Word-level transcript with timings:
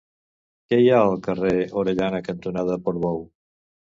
Què 0.71 0.79
hi 0.83 0.87
ha 0.93 1.01
al 1.09 1.19
carrer 1.27 1.51
Orellana 1.83 2.23
cantonada 2.31 2.79
Portbou? 2.87 3.21